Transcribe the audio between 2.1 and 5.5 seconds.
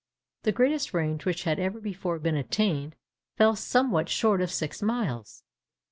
been attained fell somewhat short of six miles.